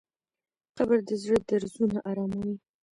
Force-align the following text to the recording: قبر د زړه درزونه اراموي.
قبر 0.77 0.97
د 1.07 1.09
زړه 1.23 1.37
درزونه 1.49 1.97
اراموي. 2.09 2.55